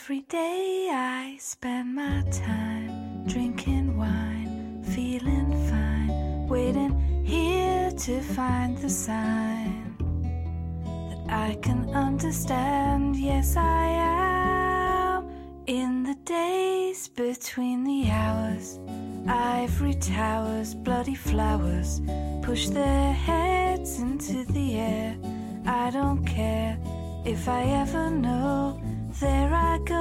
[0.00, 8.88] Every day I spend my time drinking wine, feeling fine, waiting here to find the
[8.88, 9.96] sign
[11.10, 13.16] that I can understand.
[13.16, 13.86] Yes, I
[15.16, 15.28] am
[15.66, 18.78] in the days between the hours.
[19.26, 22.00] Ivory towers, bloody flowers
[22.42, 25.16] push their heads into the air.
[25.66, 26.78] I don't care
[27.26, 28.80] if I ever know.
[29.20, 29.94] There I go.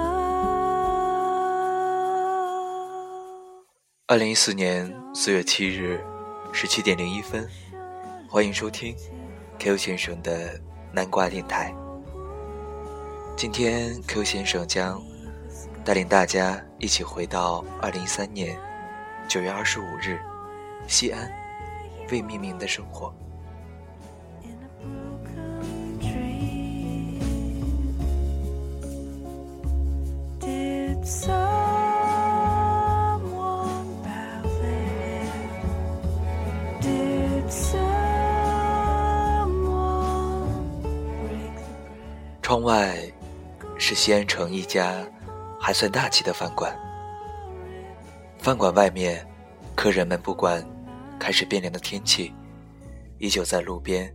[4.05, 5.99] 二零一四年四月七日
[6.53, 7.49] 十七点零一分，
[8.29, 8.95] 欢迎收听
[9.57, 10.61] Q 先生的
[10.93, 11.73] 南瓜电台。
[13.35, 15.01] 今天 Q 先生将
[15.83, 18.55] 带领大家一起回到二零一三年
[19.27, 20.19] 九月二十五日，
[20.87, 21.27] 西安
[22.11, 23.11] 未命名的生活。
[42.41, 42.97] 窗外
[43.77, 45.05] 是西安城一家
[45.57, 46.77] 还算大气的饭馆。
[48.37, 49.25] 饭馆外面，
[49.75, 50.65] 客人们不管
[51.17, 52.33] 开始变凉的天气，
[53.17, 54.13] 依旧在路边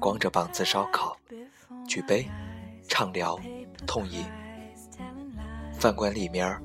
[0.00, 1.16] 光着膀子烧烤、
[1.86, 2.28] 举杯、
[2.88, 3.38] 畅聊、
[3.86, 4.24] 痛饮。
[5.82, 6.56] 饭馆里面，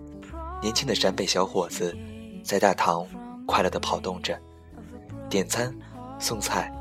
[0.61, 1.97] 年轻的陕北小伙子
[2.43, 3.03] 在大堂
[3.47, 4.39] 快乐地跑动着，
[5.27, 5.75] 点餐、
[6.19, 6.71] 送菜、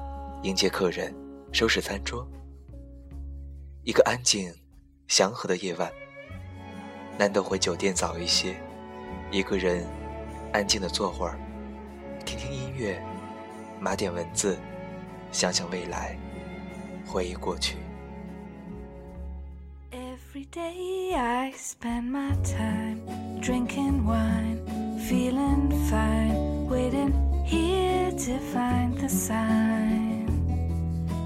[0.42, 1.16] 迎接客人、
[1.50, 2.28] 收拾餐桌。
[3.84, 4.52] 一个安静、
[5.08, 5.90] 祥和的夜晚，
[7.16, 8.54] 难得回酒店早一些，
[9.30, 9.86] 一个人
[10.52, 11.38] 安静的坐会儿，
[12.26, 13.02] 听听音乐，
[13.80, 14.58] 码点文字，
[15.32, 16.14] 想想未来，
[17.06, 17.78] 回忆过去。
[20.46, 23.00] Every day I spend my time
[23.40, 24.60] drinking wine,
[25.08, 27.12] feeling fine, waiting
[27.44, 30.26] here to find the sign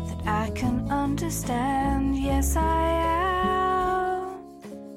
[0.07, 2.17] that I can understand.
[2.17, 4.41] Yes, I am.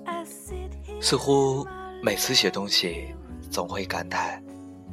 [0.05, 1.01] I sit here.
[1.01, 1.67] 似乎
[2.01, 3.13] 每次写东西，
[3.49, 4.41] 总会感叹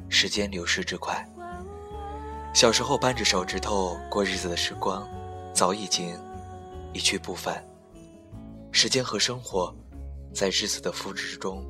[0.09, 1.27] 时间流逝之快。
[2.53, 5.07] 小时候扳着手指头过日子的时光，
[5.53, 6.17] 早已经
[6.93, 7.63] 一去不返。
[8.73, 9.75] 时间和生活，
[10.33, 11.67] 在日子的复制中，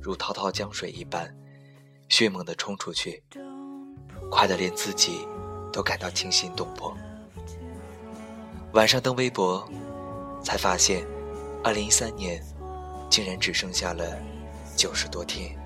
[0.00, 1.32] 如滔滔江水一般，
[2.08, 3.22] 迅猛地冲出去，
[4.30, 5.26] 快得连自己
[5.72, 6.96] 都感到惊心动魄。
[8.72, 9.68] 晚上登微博，
[10.42, 11.06] 才发现，
[11.62, 12.44] 二零一三年
[13.08, 14.16] 竟然只剩下了
[14.76, 15.59] 九十多天。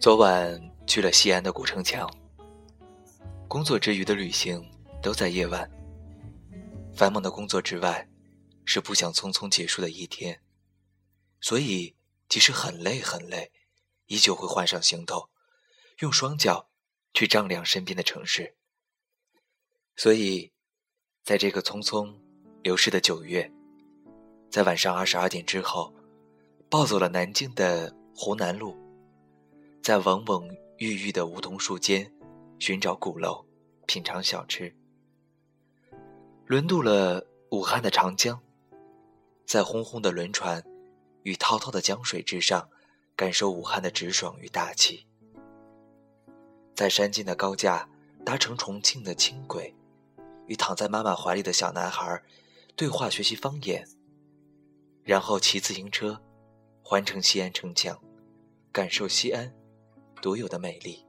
[0.00, 2.10] 昨晚去了西安的古城墙。
[3.48, 4.64] 工作之余的旅行
[5.02, 5.70] 都在夜晚。
[6.94, 8.08] 繁忙的工作之外，
[8.64, 10.40] 是不想匆匆结束的一天，
[11.38, 11.94] 所以
[12.30, 13.52] 即使很累很累，
[14.06, 15.28] 依旧会换上行头，
[15.98, 16.70] 用双脚
[17.12, 18.56] 去丈量身边的城市。
[20.02, 20.50] 所以，
[21.22, 22.10] 在这个匆匆
[22.62, 23.52] 流逝的九月，
[24.48, 25.92] 在晚上二十二点之后，
[26.70, 28.74] 暴走了南京的湖南路。
[29.82, 32.10] 在蓊蓊郁郁的梧桐树间
[32.58, 33.44] 寻找鼓楼，
[33.86, 34.74] 品尝小吃。
[36.46, 38.40] 轮渡了武汉的长江，
[39.44, 40.64] 在轰轰的轮船
[41.24, 42.70] 与滔滔的江水之上，
[43.14, 45.06] 感受武汉的直爽与大气。
[46.74, 47.86] 在山间的高架
[48.24, 49.74] 搭乘重庆的轻轨，
[50.50, 52.20] 与躺在妈妈怀里的小男孩
[52.74, 53.86] 对话学习方言，
[55.04, 56.20] 然后骑自行车
[56.82, 57.96] 环城西安城墙，
[58.72, 59.54] 感受西安
[60.20, 61.06] 独有的美丽。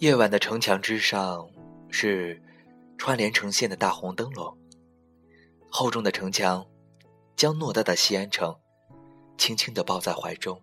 [0.00, 1.46] 夜晚的城墙之上
[1.90, 2.42] 是
[2.96, 4.56] 串联成线的大红灯笼，
[5.70, 6.66] 厚重的城墙
[7.36, 8.58] 将偌大的西安城
[9.36, 10.58] 轻轻地抱在怀中，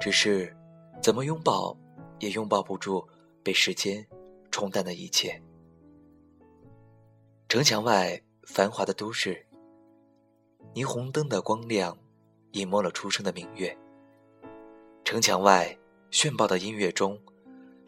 [0.00, 0.52] 只是
[1.00, 1.78] 怎么拥抱
[2.18, 3.06] 也拥抱不住
[3.44, 4.04] 被时间
[4.50, 5.40] 冲淡的一切。
[7.48, 9.46] 城墙外繁华的都市，
[10.74, 11.96] 霓虹灯的光亮
[12.50, 13.78] 隐没了初升的明月。
[15.04, 15.78] 城墙外
[16.10, 17.16] 炫爆的音乐中，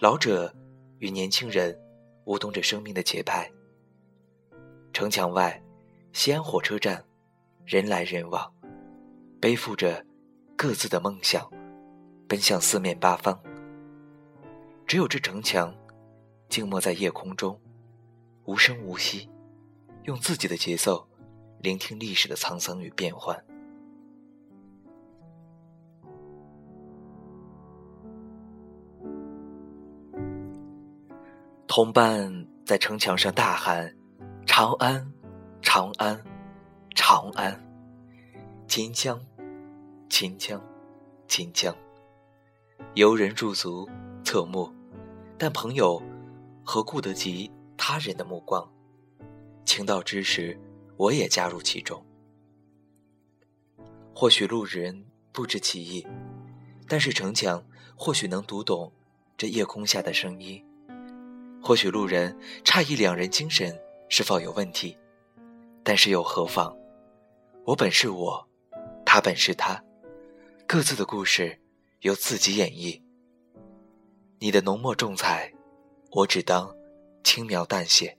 [0.00, 0.54] 老者
[1.00, 1.76] 与年轻人
[2.24, 3.50] 舞动着生命的节拍。
[4.92, 5.60] 城墙外，
[6.12, 7.04] 西安火车站，
[7.64, 8.54] 人来人往，
[9.40, 10.06] 背负着
[10.56, 11.50] 各自的梦想，
[12.28, 13.42] 奔向四面八方。
[14.86, 15.74] 只有这城墙，
[16.48, 17.60] 静默在夜空中，
[18.44, 19.28] 无声无息，
[20.04, 21.08] 用自己的节奏，
[21.58, 23.44] 聆听历史的沧桑与变幻。
[31.68, 33.94] 同伴在城墙上大喊
[34.46, 35.12] ：“长安，
[35.60, 36.18] 长安，
[36.94, 37.62] 长安！
[38.66, 39.20] 秦腔，
[40.08, 40.58] 秦腔，
[41.28, 41.76] 秦腔。”
[42.96, 43.86] 游人驻足，
[44.24, 44.72] 侧目，
[45.36, 46.02] 但朋友
[46.64, 48.66] 何顾得及他人的目光？
[49.66, 50.58] 情到之时，
[50.96, 52.02] 我也加入其中。
[54.14, 56.04] 或许路人不知其意，
[56.88, 57.62] 但是城墙
[57.94, 58.90] 或许能读懂
[59.36, 60.64] 这夜空下的声音。
[61.62, 63.78] 或许路人诧异两人精神
[64.08, 64.96] 是否有问题，
[65.82, 66.74] 但是又何妨？
[67.64, 68.48] 我本是我，
[69.04, 69.82] 他本是他，
[70.66, 71.60] 各自的故事
[72.00, 73.02] 由自己演绎。
[74.38, 75.52] 你的浓墨重彩，
[76.12, 76.74] 我只当
[77.22, 78.16] 轻描淡写。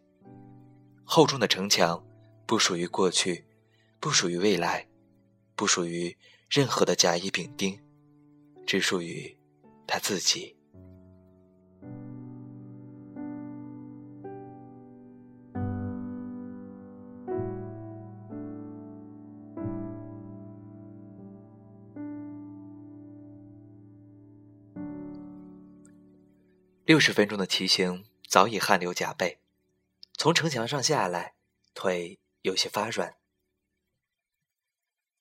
[1.03, 2.05] 厚重的城墙，
[2.45, 3.45] 不属于过去，
[3.99, 4.87] 不属于未来，
[5.55, 6.15] 不属于
[6.47, 7.79] 任何的甲乙丙丁，
[8.67, 9.35] 只属于
[9.87, 10.58] 他自己。
[26.89, 29.37] 六十分钟的骑行早已汗流浃背，
[30.17, 31.35] 从城墙上下来，
[31.75, 33.15] 腿有些发软。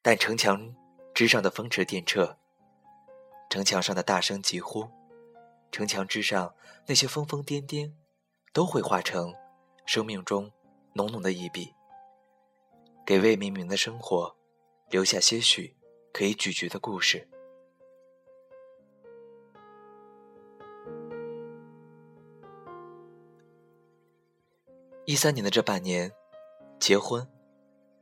[0.01, 0.75] 但城墙
[1.13, 2.39] 之上的风驰电掣，
[3.51, 4.89] 城墙上的大声疾呼，
[5.71, 6.55] 城墙之上
[6.87, 7.93] 那些疯疯癫癫，
[8.55, 9.35] 都会化成
[9.85, 10.51] 生命中
[10.95, 11.75] 浓浓的一笔，
[13.05, 14.35] 给未命名的生活
[14.89, 15.77] 留下些许
[16.15, 17.29] 可以咀嚼的故事。
[25.09, 26.13] 一三年的这半年，
[26.79, 27.27] 结婚，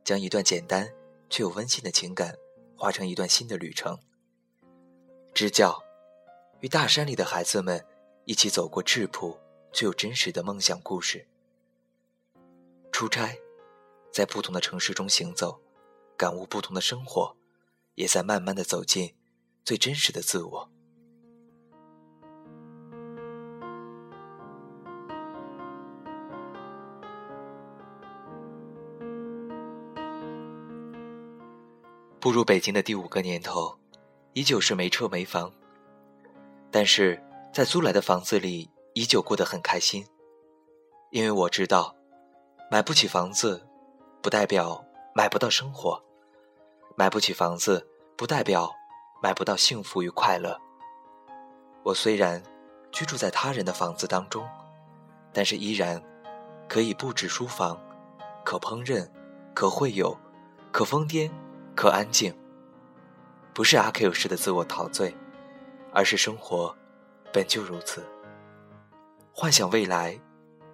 [0.02, 0.92] 将一段简单
[1.30, 2.36] 却又温馨的情感，
[2.76, 3.96] 化成一段新的旅程。
[5.32, 5.80] 支教，
[6.58, 7.86] 与大山里的孩子们
[8.24, 9.38] 一起走过质朴
[9.72, 11.28] 却又真实的梦想故事。
[12.90, 13.38] 出差，
[14.12, 15.60] 在不同的城市中行走，
[16.16, 17.36] 感悟不同的生活，
[17.94, 19.14] 也在慢慢的走进
[19.64, 20.72] 最真实的自我。
[32.26, 33.78] 步入北京的第五个年头，
[34.32, 35.48] 依旧是没车没房，
[36.72, 40.04] 但是在租来的房子里依旧过得很开心，
[41.10, 41.94] 因为我知道，
[42.68, 43.64] 买不起房子，
[44.20, 44.84] 不代表
[45.14, 46.02] 买不到生活，
[46.96, 47.86] 买不起房子
[48.16, 48.74] 不代表
[49.22, 50.60] 买不到幸福与快乐。
[51.84, 52.42] 我虽然
[52.90, 54.44] 居住在他人的房子当中，
[55.32, 56.02] 但是依然
[56.68, 57.80] 可以布置书房，
[58.44, 59.08] 可烹饪，
[59.54, 60.18] 可会友，
[60.72, 61.30] 可疯癫。
[61.76, 62.34] 可安静，
[63.52, 65.14] 不是阿 Q 式的自我陶醉，
[65.92, 66.74] 而是生活
[67.30, 68.02] 本就如此。
[69.30, 70.18] 幻想未来，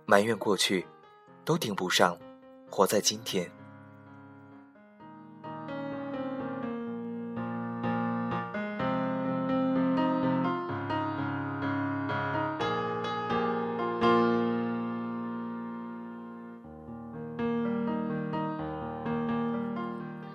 [0.07, 0.87] 埋怨过去，
[1.45, 2.17] 都顶不上
[2.71, 3.51] 活在今天。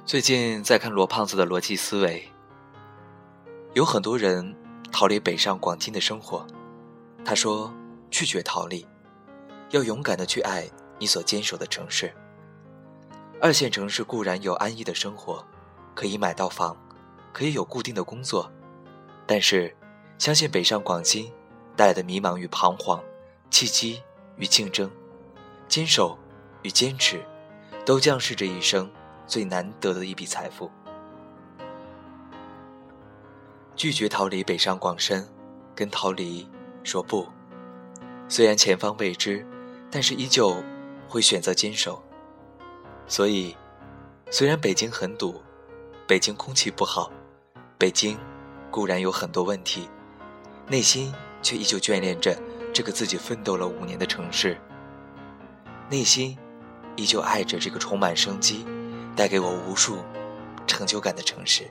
[0.08, 2.32] 最近在看罗胖子的逻辑思维，
[3.74, 4.56] 有很多人
[4.90, 6.48] 逃离北上广金的生活。
[7.26, 7.74] 他说
[8.10, 8.88] ：“拒绝逃离，
[9.72, 10.66] 要勇敢的去爱
[10.98, 12.14] 你所坚守的城市。
[13.42, 15.46] 二线城市固然有安逸的生活，
[15.94, 16.78] 可以买到房，
[17.34, 18.50] 可以有固定的工作，
[19.26, 19.76] 但是
[20.18, 21.30] 相信北上广金
[21.76, 23.04] 带来的迷茫与彷徨，
[23.50, 24.02] 契机
[24.38, 24.90] 与竞争，
[25.68, 26.18] 坚守
[26.62, 27.22] 与坚持，
[27.86, 28.90] 都将是这一生。”
[29.28, 30.72] 最难得的一笔财富。
[33.76, 35.28] 拒绝逃离北上广深，
[35.76, 36.50] 跟逃离
[36.84, 37.28] 说不。
[38.28, 39.46] 虽然前方未知，
[39.92, 40.56] 但是依旧
[41.08, 42.02] 会选择坚守。
[43.08, 43.56] 所以，
[44.32, 45.42] 虽然北京很堵，
[46.08, 47.12] 北京空气不好，
[47.78, 48.18] 北京
[48.72, 49.88] 固然有很多问题，
[50.68, 52.36] 内心却依旧眷恋着
[52.74, 54.58] 这个自己奋斗了五年的城市，
[55.90, 56.38] 内心
[56.96, 58.66] 依旧爱着这个充满生机。
[59.18, 59.98] 带给我无数
[60.68, 61.68] 成就感的城市。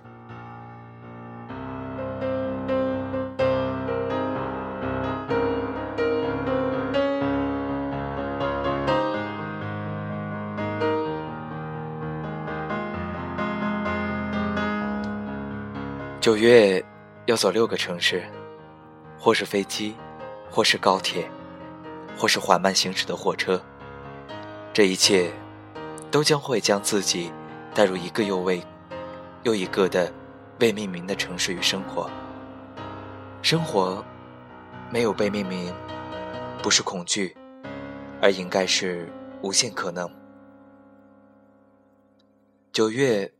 [16.21, 16.85] 九月
[17.27, 18.25] 要走六个城市
[19.17, 19.95] 或是飞机
[20.51, 21.25] 或是高铁
[22.19, 23.63] 或是缓慢行驶的火车
[24.73, 25.31] 这一切
[26.17, 27.31] 都将会将自己
[27.75, 28.65] 带入一个又未
[29.43, 30.11] 又一个的
[30.61, 32.11] 未命名的城市与生活。
[33.43, 34.03] 生活
[34.91, 35.75] 没有被命名，
[36.63, 37.37] 不是恐惧，
[38.23, 40.11] 而应该是无限可能。
[42.73, 43.35] 九月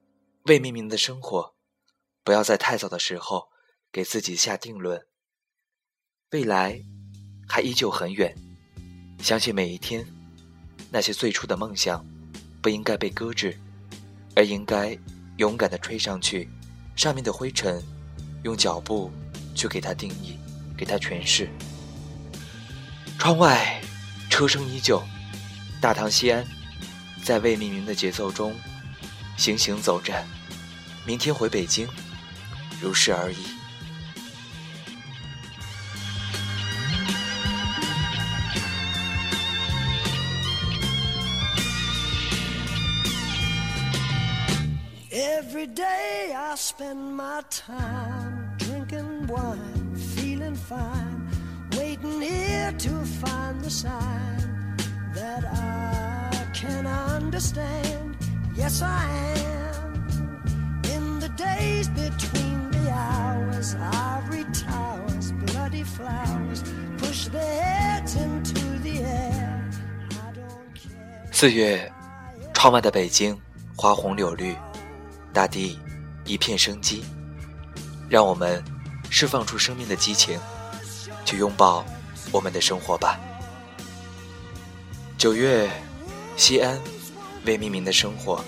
[0.45, 1.55] 未命名的生活。
[2.23, 3.49] 不要在太早的时候
[3.91, 5.07] 给自己下定论。
[6.33, 6.83] 未来
[7.49, 8.37] 还依旧很远，
[9.21, 10.07] 相信每一天，
[10.91, 12.05] 那些最初的梦想
[12.61, 13.59] 不应该被搁置，
[14.35, 14.99] 而应该
[15.37, 16.49] 勇敢地吹上去。
[16.95, 17.83] 上面的灰尘，
[18.43, 19.11] 用脚步
[19.55, 20.39] 去给它定义，
[20.77, 21.49] 给它诠释。
[23.19, 23.81] 窗外
[24.31, 25.03] 车声依旧，
[25.81, 26.45] 大唐西安，
[27.23, 28.55] 在未命名的节奏中
[29.37, 30.15] 行行走着。
[31.05, 31.87] 明天回北京。
[32.79, 33.56] 如是而已。
[45.66, 51.28] Every day I spend my time drinking wine, feeling fine,
[51.76, 52.90] waiting here to
[53.20, 54.78] find the sign
[55.16, 58.18] that I can understand.
[58.56, 59.04] Yes, I
[59.50, 62.52] am in the days between.
[71.32, 71.92] 四月，
[72.54, 73.36] 窗外的北京，
[73.76, 74.56] 花红柳绿，
[75.37, 75.79] 大地
[76.25, 77.05] 一片生机。
[78.09, 78.65] 让我们
[79.11, 80.41] 释放出生命的激情，
[81.27, 81.85] 去拥抱
[82.33, 83.21] 我们的生活吧。
[85.19, 85.71] 九月，
[86.39, 86.81] 西安，
[87.45, 88.43] 未命名的生活，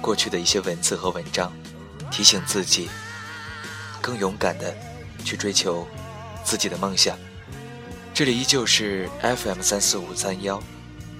[0.00, 1.52] 过去的一些文字和文章，
[2.10, 2.90] 提醒自己。
[4.00, 4.74] 更勇敢的
[5.24, 5.86] 去追求
[6.42, 7.16] 自己的梦想。
[8.12, 10.60] 这里依旧是 FM 三四五三幺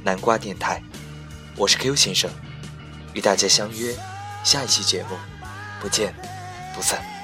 [0.03, 0.83] 南瓜电台，
[1.57, 2.29] 我是 Q 先生，
[3.15, 3.95] 与大家相约
[4.43, 5.17] 下一期节目，
[5.81, 6.15] 不见
[6.75, 7.20] 不散。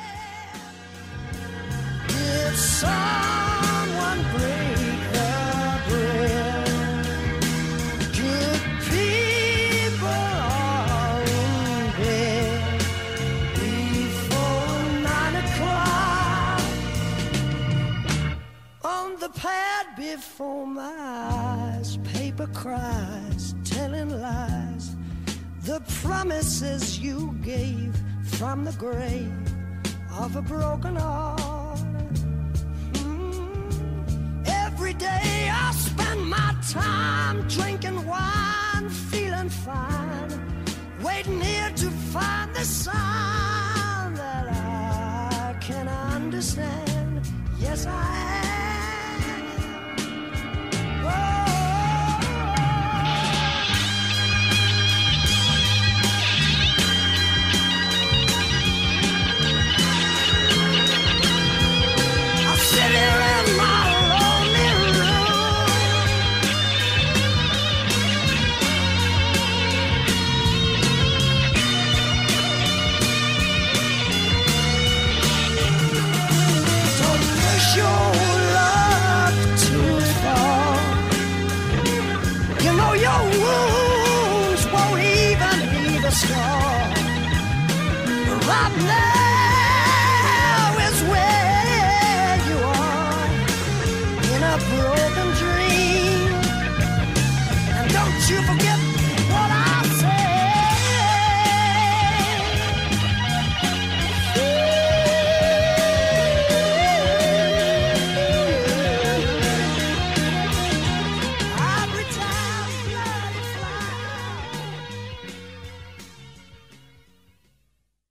[26.26, 29.32] Promises you gave from the grave
[30.18, 31.78] of a broken heart.
[32.94, 34.44] Mm.
[34.48, 40.32] Every day I spend my time drinking wine, feeling fine,
[41.00, 47.20] waiting here to find the sign that I can understand.
[47.60, 48.45] Yes, I am.